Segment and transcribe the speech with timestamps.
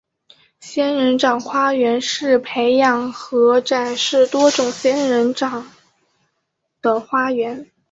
[0.59, 5.69] 仙人掌花园是培养和展示多种类型仙人掌
[6.81, 7.69] 的花园。